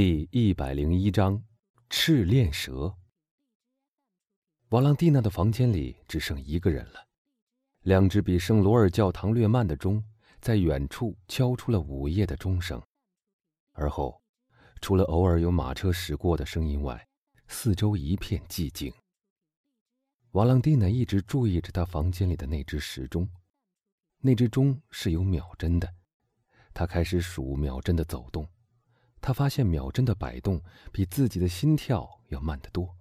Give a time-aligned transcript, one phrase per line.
[0.00, 1.42] 第一百零一章，
[1.90, 2.94] 赤练蛇。
[4.68, 7.04] 瓦朗蒂娜的房间里只剩一个人了，
[7.80, 10.00] 两只比圣罗尔教堂略慢的钟
[10.40, 12.80] 在远处敲出了午夜的钟声，
[13.72, 14.22] 而后，
[14.80, 17.08] 除了偶尔有马车驶过的声音外，
[17.48, 18.94] 四周一片寂静。
[20.30, 23.28] 瓦朗蒂娜一直注意着他房间里的那只时钟，
[24.20, 25.92] 那只钟是有秒针的，
[26.72, 28.48] 他开始数秒针的走动。
[29.20, 32.96] 他发现秒针的摆动比自己的心跳要慢得多，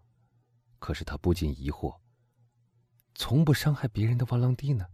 [0.79, 1.99] 可是他不禁疑惑：
[3.15, 4.87] 从不伤害别人的瓦朗蒂呢，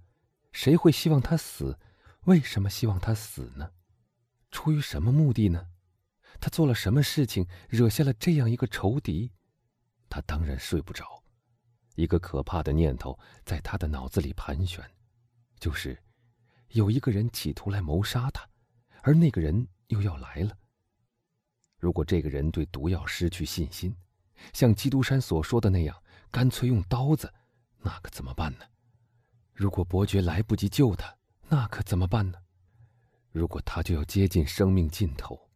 [0.51, 1.79] 谁会希望他死？
[2.25, 3.71] 为什么希望他死呢？
[4.51, 5.67] 出于什么目的呢？
[6.39, 9.31] 他做了什么事情惹下了这样一个仇敌？
[10.09, 11.23] 他当然睡不着，
[11.95, 14.83] 一个可怕的念头在他的脑子里盘旋，
[15.59, 15.97] 就是
[16.69, 18.47] 有一个人企图来谋杀他，
[19.01, 20.57] 而那个人又要来了。
[21.83, 23.93] 如果这个人对毒药失去信心，
[24.53, 25.93] 像基督山所说的那样，
[26.31, 27.29] 干脆用刀子，
[27.81, 28.63] 那可怎么办呢？
[29.53, 31.13] 如果伯爵来不及救他，
[31.49, 32.37] 那可怎么办呢？
[33.33, 35.49] 如果他就要接近生命尽头，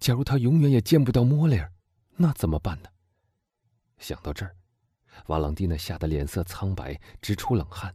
[0.00, 1.72] 假如他永远也见不到莫雷尔，
[2.16, 2.88] 那怎么办呢？
[3.98, 4.56] 想到这儿，
[5.28, 7.94] 瓦朗蒂娜吓得脸色苍白，直出冷汗，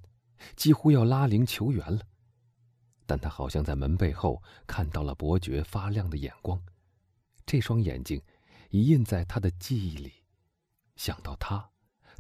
[0.55, 1.99] 几乎要拉铃求援了。
[3.05, 6.58] 但他好像在门背后看到了伯爵发亮的眼光。
[7.45, 8.22] 这双眼睛
[8.69, 10.13] 已印在他的记忆里，
[10.95, 11.72] 想到他，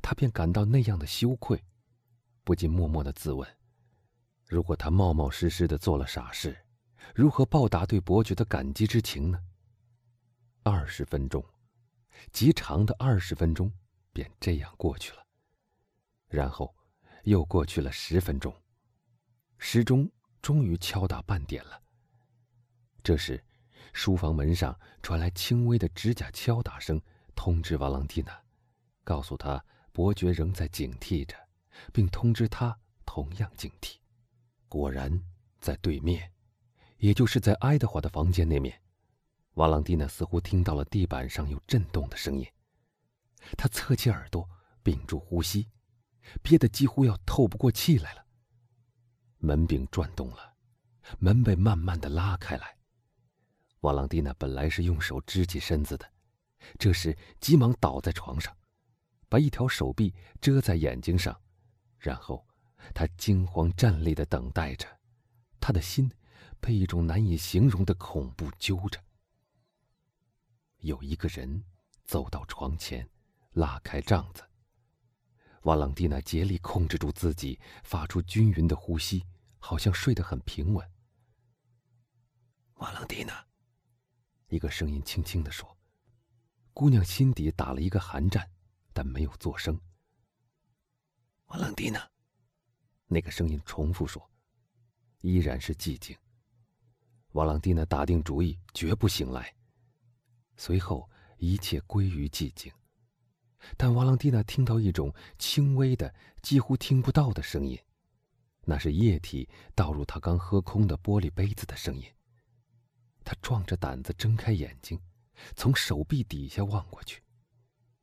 [0.01, 1.63] 他便感到那样的羞愧，
[2.43, 3.49] 不禁默默的自问：
[4.45, 6.55] 如果他冒冒失失的做了傻事，
[7.15, 9.39] 如何报答对伯爵的感激之情呢？
[10.63, 11.43] 二十分钟，
[12.31, 13.71] 极长的二十分钟，
[14.11, 15.25] 便这样过去了。
[16.27, 16.75] 然后，
[17.23, 18.53] 又过去了十分钟，
[19.57, 21.81] 时钟终于敲打半点了。
[23.01, 23.43] 这时。
[23.93, 26.99] 书房门上传来轻微的指甲敲打声，
[27.35, 28.37] 通知瓦朗蒂娜，
[29.03, 31.37] 告诉他伯爵仍在警惕着，
[31.93, 33.97] 并通知他同样警惕。
[34.67, 35.23] 果然，
[35.61, 36.31] 在对面，
[36.97, 38.81] 也就是在爱德华的房间那面，
[39.53, 42.47] 瓦朗蒂娜似乎听到了地板上有震动的声音。
[43.55, 44.49] 他侧起耳朵，
[44.81, 45.69] 屏住呼吸，
[46.41, 48.25] 憋得几乎要透不过气来了。
[49.37, 50.55] 门柄转动了，
[51.19, 52.75] 门被慢慢的拉开来。
[53.83, 56.09] 瓦朗蒂娜本来是用手支起身子的，
[56.79, 58.55] 这时急忙倒在床上，
[59.27, 61.37] 把一条手臂遮在眼睛上，
[61.99, 62.47] 然后
[62.93, 64.87] 她惊慌战栗地等待着，
[65.59, 66.09] 她的心
[66.61, 69.03] 被一种难以形容的恐怖揪着。
[70.77, 71.65] 有一个人
[72.05, 73.09] 走到床前，
[73.51, 74.43] 拉开帐子。
[75.63, 79.25] 瓦朗蒂娜竭力控制住自己，发出均匀的呼吸，
[79.59, 80.89] 好像睡得很平稳。
[82.75, 83.45] 瓦朗蒂娜。
[84.53, 85.75] 一个声音轻轻地说
[86.75, 88.47] ：“姑娘心底打了一个寒战，
[88.93, 89.75] 但没有作声。”
[91.49, 92.07] 瓦朗蒂娜，
[93.07, 94.29] 那个声音重复说
[95.21, 96.15] ：“依然是寂静。”
[97.33, 99.51] 瓦朗蒂娜打定主意，绝不醒来。
[100.55, 102.71] 随后，一切归于寂静。
[103.75, 107.75] 但瓦朗蒂娜听到一种轻微的、几乎听不到的声音，
[108.65, 112.05] 那是液体倒入她刚喝空的玻璃杯子的声音。
[113.23, 114.99] 他壮着胆子睁开眼睛，
[115.55, 117.21] 从手臂底下望过去，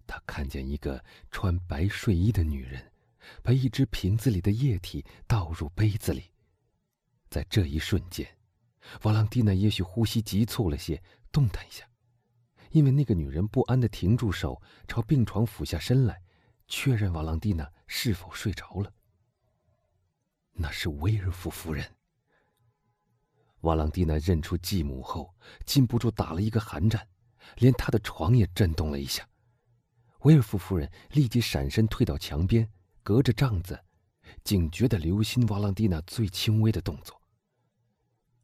[0.07, 2.93] 他看见一个穿白睡衣的女人，
[3.43, 6.25] 把一只瓶子里的液体倒入杯子里。
[7.29, 8.27] 在这一瞬间，
[9.03, 11.89] 瓦朗蒂娜也许呼吸急促了些，动弹一下，
[12.71, 16.23] 因为那个女人不安地停住手，朝病床俯下身来，
[16.67, 18.93] 确认瓦朗蒂娜是否睡着了。
[20.53, 21.97] 那是威尔夫夫人。
[23.63, 25.35] 瓦朗蒂娜认出继母后，
[25.67, 27.07] 禁不住打了一个寒战，
[27.57, 29.29] 连她的床也震动了一下。
[30.21, 32.69] 威尔夫夫人立即闪身退到墙边，
[33.03, 33.79] 隔着帐子，
[34.45, 37.21] 警觉地留心瓦朗蒂娜最轻微的动作。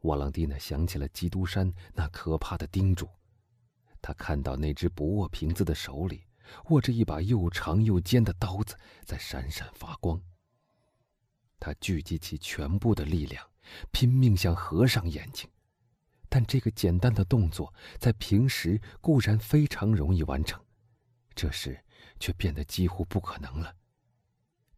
[0.00, 3.08] 瓦朗蒂娜想起了基督山那可怕的叮嘱，
[4.02, 6.24] 她看到那只不握瓶子的手里
[6.66, 10.20] 握着一把又长又尖的刀子，在闪闪发光。
[11.58, 13.44] 她聚集起全部的力量。
[13.90, 15.48] 拼命想合上眼睛，
[16.28, 20.62] 但这个简单的动作在平时固然非常容易完成，
[21.34, 21.78] 这时
[22.18, 23.74] 却变得几乎不可能了。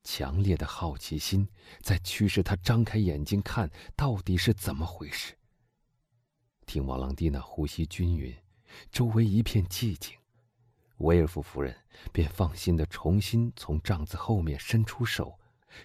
[0.05, 1.47] 强烈的好奇心
[1.83, 5.37] 在驱使他张开眼睛看到底是怎么回事。
[6.65, 8.35] 听瓦朗蒂娜呼吸均匀，
[8.91, 10.17] 周围一片寂静，
[10.99, 11.77] 威尔夫夫人
[12.13, 15.39] 便放心的重新从帐子后面伸出手，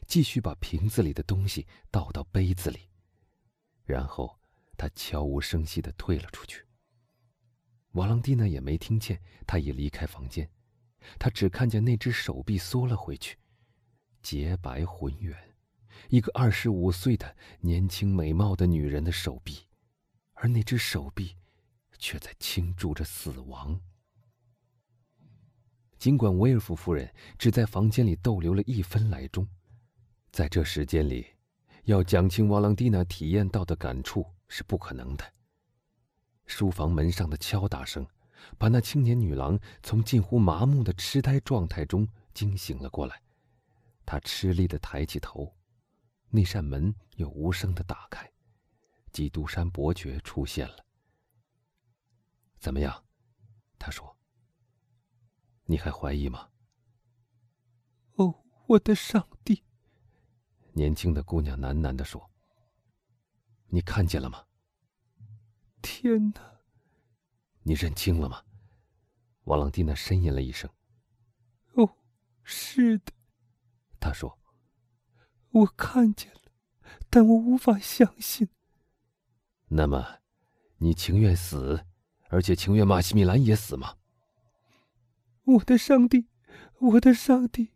[0.08, 2.88] 继续把瓶子里的东西倒到杯子里。
[3.86, 4.40] 然后，
[4.78, 6.66] 他悄无声息地退了出去。
[7.92, 10.50] 瓦朗蒂娜也没听见，他已离开房间。
[11.20, 13.38] 他只看见那只手臂缩了回去，
[14.22, 15.38] 洁白浑圆，
[16.08, 19.68] 一个二十五岁的年轻美貌的女人的手臂，
[20.34, 21.36] 而那只手臂，
[22.00, 23.80] 却在倾注着死亡。
[26.00, 29.46] 尽管威尔夫夫人只在房间里逗留了一分来钟，
[30.32, 31.33] 在这时间里，
[31.86, 35.34] 要讲清瓦朗蒂娜体验到的感触是不可能的。
[36.46, 38.06] 书房门上的敲打声。
[38.58, 43.22] 把那青年女郎从近乎麻木的痴呆状态中惊醒了过来，
[44.06, 45.56] 她吃力地抬起头，
[46.30, 48.30] 那扇门又无声地打开，
[49.14, 50.86] 基督山伯爵出现了。
[52.60, 53.06] 怎么样？
[53.80, 54.18] 他说
[55.64, 56.50] ：“你还怀疑吗？”
[58.16, 59.64] 哦，我的上帝！
[60.74, 62.30] 年轻的姑娘喃喃地说
[63.70, 64.46] ：“你看见了吗？”
[65.82, 66.60] 天哪！
[67.64, 68.44] 你认清了吗？
[69.46, 70.70] 瓦朗蒂娜呻吟了一声。
[71.76, 71.98] “哦，
[72.44, 73.14] 是的。”
[74.00, 74.40] 他说
[75.52, 76.52] ，“我看见了，
[77.10, 78.50] 但我无法相信。”
[79.70, 80.20] 那么，
[80.78, 81.86] 你情愿死，
[82.30, 83.98] 而且情愿马西米兰也死吗？
[85.44, 86.28] 我的上帝，
[86.80, 87.74] 我的上帝！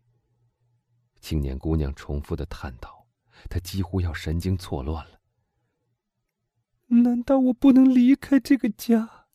[1.20, 3.06] 青年姑娘重复的叹道，
[3.48, 5.20] 她几乎要神经错乱了。
[6.86, 9.26] 难道我不能离开这个家？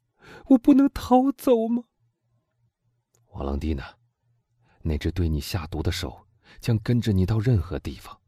[0.47, 1.83] 我不能逃走吗？
[3.33, 3.97] 瓦朗蒂娜，
[4.81, 6.27] 那只对你下毒的手
[6.59, 8.19] 将跟着你到任何地方，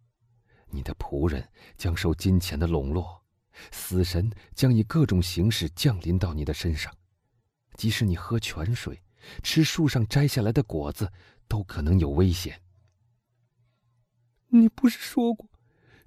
[0.68, 3.24] 你的仆人将受金钱的笼络，
[3.72, 6.94] 死神将以各种形式降临到你的身上，
[7.76, 9.02] 即使你喝泉水、
[9.42, 11.12] 吃树上摘下来的果子，
[11.48, 12.62] 都可能有危险。
[14.62, 15.50] 你不是说过，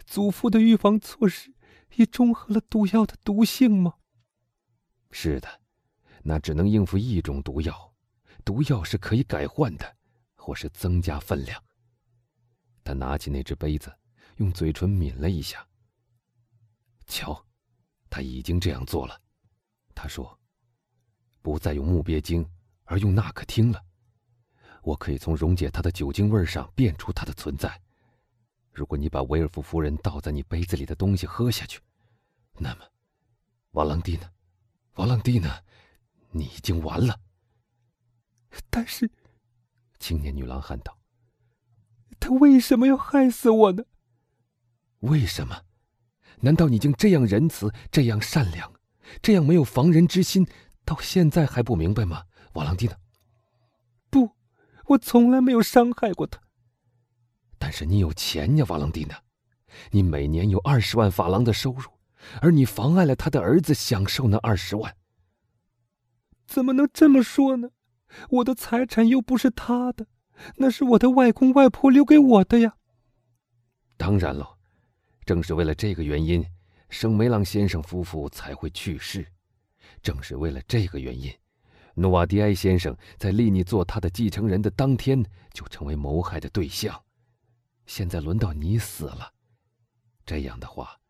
[0.07, 1.55] 祖父的预防措施
[1.97, 3.95] 已中和了毒药的毒性吗？
[5.11, 5.61] 是的。
[6.25, 7.95] 那只能应付一种毒药，
[8.45, 9.97] 毒药是可以改换的，
[10.35, 11.63] 或是增加分量。
[12.85, 13.91] 他拿起那只杯子，
[14.37, 15.67] 用嘴唇抿了一下。
[17.07, 17.47] 瞧，
[18.11, 19.19] 他已经这样做了。
[19.95, 20.39] 他说
[21.41, 22.47] ：“不再用木鳖精，
[22.85, 23.83] 而用纳可汀了。
[24.83, 27.81] 我可以从溶解它的酒精味上辨出它的存在。
[28.79, 31.81] 如果你把维尔夫夫人倒在你杯子里的东西喝下去，
[32.59, 32.85] 那么，
[33.73, 34.31] 瓦朗蒂呢？
[34.95, 35.51] 瓦朗蒂呢？”
[36.31, 37.19] 你已经完了。
[38.71, 39.11] 但是，
[39.99, 40.97] 青年女郎喊道
[42.21, 43.83] ：“他为什么要害死我呢？
[45.01, 45.65] 为什么？
[46.43, 48.73] 难道你竟这样仁慈、这样善良、
[49.21, 50.47] 这样没有防人之心，
[50.85, 52.27] 到现在还不明白吗？
[52.53, 52.95] 瓦朗蒂呢？
[54.09, 54.31] 不，
[54.85, 56.41] 我从来没有伤害过他。
[57.59, 59.21] 但是你有钱呀，瓦朗蒂娜，
[59.91, 61.91] 你每年有二十万法郎的收入，
[62.41, 64.97] 而你妨碍了他的儿子享受那二十万。”
[66.47, 67.71] 怎么能这么说呢？
[68.31, 70.07] 我的财产又不是他的，
[70.57, 72.77] 那是我的外公外婆留给我的呀。
[73.99, 74.57] 当然了，
[75.27, 76.43] 正是为了这个原因，
[76.89, 79.27] 圣梅朗先生夫妇才会去世。
[80.01, 81.31] 正是为了这个原因，
[81.95, 85.23] 努瓦迪埃先生在立你做他的继承人的当天
[85.53, 86.99] 就成为谋害的对象。
[87.89, 89.33] 现在轮到你死了，
[90.27, 91.01] 这样的话，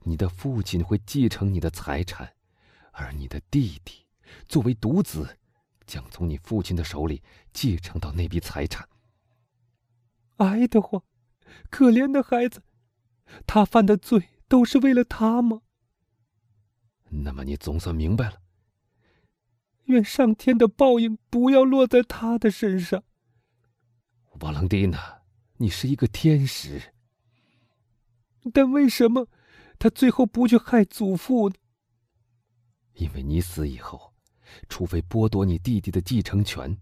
[0.00, 2.34] 你的父亲会继承你的财产，
[2.92, 4.06] 而你的弟弟。
[4.46, 5.38] 作为独子，
[5.86, 7.22] 将从你父亲的手里
[7.54, 8.86] 继承到那笔财产。
[10.36, 11.02] 爱德华，
[11.70, 12.62] 可怜的孩子，
[13.46, 15.62] 他犯的罪都是为了他吗？
[17.08, 18.42] 那么你总算明白了。
[19.84, 23.02] 愿上天的报应不要落在他的身上。
[24.40, 25.19] 瓦朗蒂娜，
[25.60, 26.94] 你是一个天使。
[28.52, 29.28] 但为什么
[29.78, 31.54] 他最后不去害祖父呢？
[32.94, 34.10] 因为你死以后。
[34.68, 36.76] 除非剥夺你弟弟的继承权，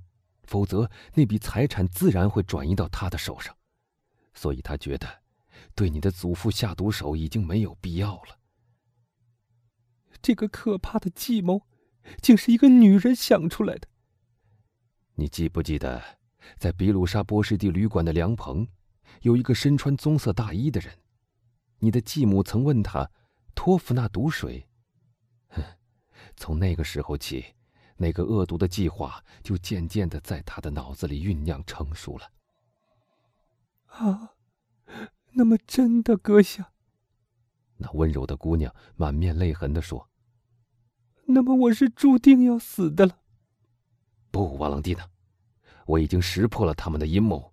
[0.45, 3.55] 否则那笔财产自然会转移到他的手上。
[4.33, 5.23] 所以他觉得，
[5.75, 8.39] 对你的祖父下毒手已经没有必要了。
[10.23, 11.67] 这个可怕的计谋，
[12.23, 13.87] 竟是一个女人想出来的。
[15.17, 16.18] 你记不记得，
[16.57, 18.67] 在比鲁沙波士蒂旅馆的凉棚，
[19.23, 20.99] 有一个身穿棕色大衣的人？
[21.79, 23.11] 你的继母曾问他，
[23.55, 24.67] 托夫纳毒水。
[25.49, 25.63] 哼，
[26.37, 27.45] 从那个时候起。
[28.01, 32.31] 那个恶毒的计划就渐渐的在他的脑子里酝酿成熟了。
[33.87, 34.35] 啊，
[35.33, 36.71] 那么真的，阁下？
[37.79, 40.09] 那温柔的姑娘满面泪痕的说
[41.27, 43.19] ：“那么我是注定要死的了。”
[44.31, 45.11] 不，瓦朗蒂娜，
[45.89, 47.53] 我已经识破了他们的阴谋，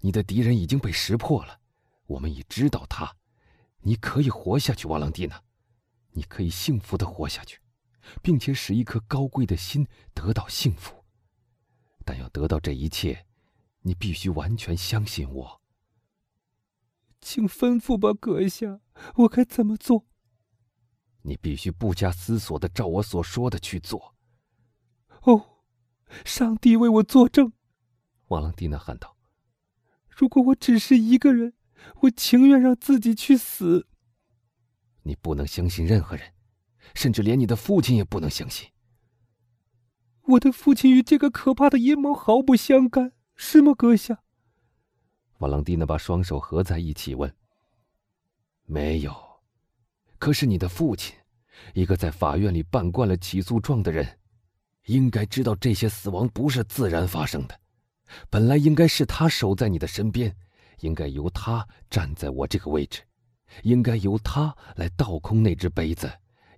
[0.00, 1.58] 你的敌人已经被识破了，
[2.06, 3.16] 我们已知道他，
[3.80, 5.42] 你可以活下去，瓦朗蒂娜，
[6.12, 7.60] 你可以幸福的活下去。
[8.22, 11.04] 并且使一颗高贵的心得到幸福。
[12.04, 13.26] 但要得到这一切，
[13.82, 15.60] 你必须完全相信我。
[17.20, 18.80] 请吩咐吧，阁下，
[19.16, 20.06] 我该怎么做？
[21.22, 24.14] 你必须不加思索的照我所说的去做。
[25.22, 25.60] 哦，
[26.24, 27.52] 上帝为我作证！
[28.30, 29.16] 瓦朗蒂娜喊道
[30.08, 31.54] ：“如果我只是一个人，
[32.02, 33.88] 我情愿让自己去死。”
[35.02, 36.32] 你不能相信任何人，
[36.94, 38.68] 甚至连你的父亲也不能相信。
[40.22, 44.22] 我的父亲与这个可怕的阴谋毫不相干，是吗，阁下？
[45.38, 47.34] 瓦朗蒂娜把双手合在一起问
[48.64, 49.12] ：“没有。
[50.20, 51.16] 可是你的父亲，
[51.74, 54.20] 一个在法院里办惯了起诉状的人，
[54.84, 57.60] 应该知道这些死亡不是自然发生的。
[58.28, 60.36] 本来应该是他守在你的身边，
[60.80, 63.02] 应该由他站在我这个位置。”
[63.64, 66.08] 应该由他来倒空那只杯子，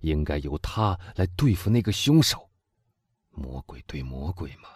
[0.01, 2.51] 应该由他来对付那个凶手。
[3.31, 4.69] 魔鬼对魔鬼嘛，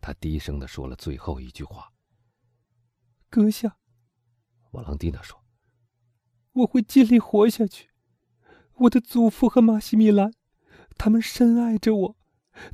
[0.00, 1.92] 他低声的说了最后一句话。
[3.28, 3.76] 阁下，
[4.70, 5.42] 瓦朗蒂娜说
[6.62, 7.90] ：“我会尽力活下去。
[8.74, 10.32] 我的祖父和马西米兰，
[10.96, 12.16] 他们深爱着我，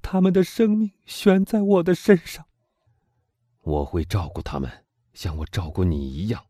[0.03, 2.47] 他们的生命悬在我的身上。
[3.63, 6.47] 我会照顾他们，像我照顾你一样。”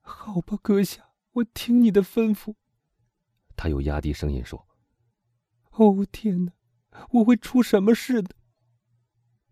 [0.00, 2.54] 好吧，阁下，我听你的吩咐。
[3.54, 4.66] 他又压低声音说
[5.72, 6.52] ：“哦，天哪，
[7.10, 8.34] 我会出什么事的？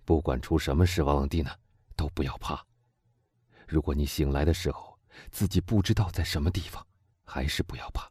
[0.05, 1.59] 不管出什么事，瓦朗蒂娜，
[1.97, 2.65] 都不要怕。
[3.67, 4.99] 如果你醒来的时候
[5.33, 6.87] 自己不知道在什么地方，
[7.25, 8.11] 还是不要怕。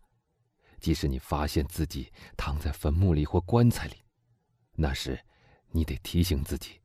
[0.82, 4.04] 即使你发现自己躺在坟墓里或棺材里，
[4.74, 5.20] 那时
[5.70, 6.82] 你得提醒自己：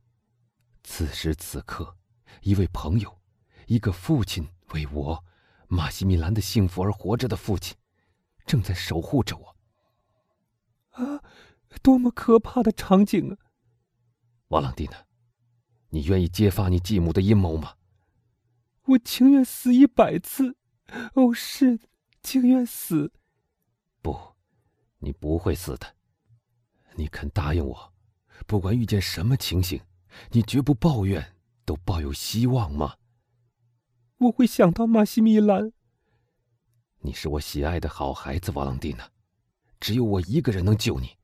[0.83, 1.97] 此时此刻，
[2.41, 3.21] 一位朋友，
[3.67, 5.23] 一个父亲为我。”
[5.73, 7.77] 马西米兰的幸福而活着的父亲，
[8.45, 9.55] 正在守护着我。
[10.89, 11.23] 啊，
[11.81, 13.37] 多么可怕的场景啊！
[14.49, 15.05] 瓦朗蒂娜，
[15.91, 17.75] 你愿意揭发你继母的阴谋吗？
[18.83, 20.57] 我情愿死一百次。
[21.13, 21.87] 哦，是的，
[22.21, 23.13] 情愿死。
[24.01, 24.35] 不，
[24.99, 25.95] 你不会死的。
[26.95, 27.93] 你肯答应我，
[28.45, 29.81] 不管遇见什么情形，
[30.31, 32.97] 你绝不抱怨，都抱有希望吗？
[34.17, 35.73] 我会想到马西米兰。
[36.99, 39.09] 你是我喜爱的好孩子，瓦朗蒂娜。
[39.79, 41.17] 只有我一个人能救你，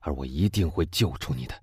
[0.00, 1.62] 而我一定会救出你的。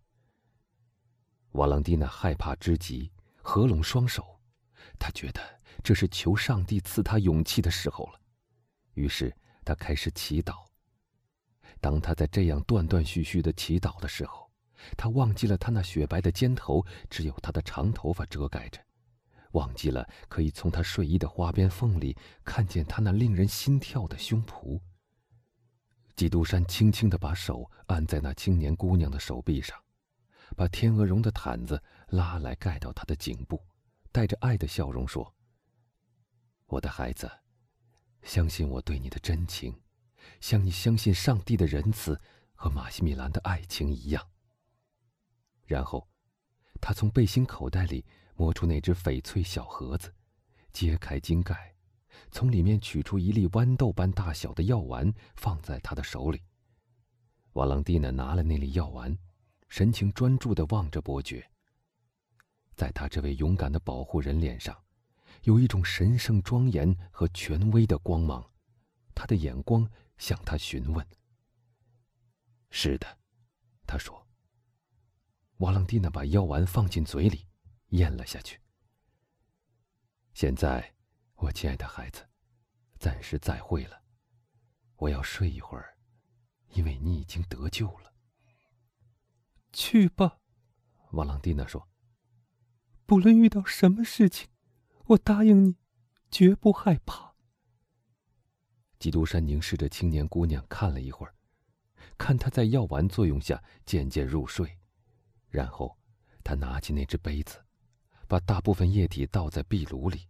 [1.52, 3.12] 瓦朗蒂娜害怕之极，
[3.42, 4.40] 合拢双手，
[4.98, 5.42] 她觉得
[5.84, 8.22] 这是求上帝赐她勇气的时候了。
[8.94, 9.36] 于是
[9.66, 10.66] 她开始祈祷。
[11.82, 14.49] 当她在这样断断续续的祈祷的时候，
[14.98, 18.80] 他忘记了他那雪白的肩头只有他的长头发遮盖着。
[19.54, 24.80] 忘记了可以从他睡衣的花边缝里看见他那令人心跳的胸脯。
[26.16, 29.76] 基督山轻轻地把手按在那青年姑娘的手臂上，
[30.56, 33.66] 把天鹅绒的毯子拉来盖到她的颈部，
[34.12, 35.34] 带着爱的笑容说
[36.68, 37.32] ：“我的孩子，
[38.22, 39.74] 相信我对你的真情，
[40.42, 42.20] 像你相信上帝的仁慈
[42.54, 44.28] 和马西米兰的爱情一样。”
[45.70, 46.06] 然后，
[46.82, 48.04] 他从背心口袋里。
[48.40, 50.16] 摸出那只翡翠小盒子，
[50.72, 51.76] 揭开金盖，
[52.32, 56.42] 从里面取出一粒豌豆般大小的药丸，放在他的手里。
[57.56, 59.14] 瓦朗蒂娜拿了那粒药丸，
[59.68, 61.46] 神情专注地望着伯爵。
[62.76, 64.74] 在他这位勇敢的保护人脸上，
[65.44, 68.42] 有一种神圣庄严和权威的光芒。
[69.14, 69.86] 他的眼光
[70.18, 71.06] 向他询问。
[72.70, 73.18] 是的，
[73.86, 74.29] 他说。
[75.60, 77.46] 瓦朗蒂娜把药丸放进嘴里。
[77.90, 78.62] 咽了下去。
[80.36, 80.94] 现在，
[81.34, 82.30] 我亲爱的孩子，
[83.00, 84.04] 暂时再会了。
[84.98, 85.98] 我要睡一会儿，
[86.74, 88.14] 因为你已经得救了。
[89.74, 90.38] 去吧，
[91.14, 91.90] 瓦朗蒂娜说。
[93.08, 94.50] 不论遇到什么事情，
[95.08, 95.78] 我答应你，
[96.30, 97.34] 绝不害怕。
[99.00, 101.34] 基督山凝视着青年姑娘看了一会儿，
[102.20, 104.79] 看她在药丸作用下渐渐入睡，
[105.50, 105.98] 然后
[106.44, 107.58] 他拿起那只杯子。
[108.28, 110.28] 把大部分液体倒在壁炉里，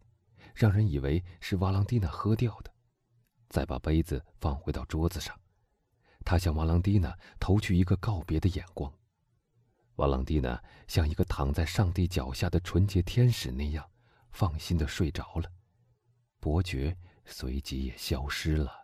[0.56, 2.72] 让人以为是瓦朗蒂娜喝掉的，
[3.50, 5.38] 再把杯子放回到桌子上。
[6.24, 8.90] 他向瓦朗蒂娜投去一个告别的眼光。
[9.98, 13.86] 瓦朗蒂娜像一个躺在上帝脚下的纯洁天使那样，
[14.32, 15.52] 放心的睡着了。
[16.40, 18.79] 伯爵随即也消失了。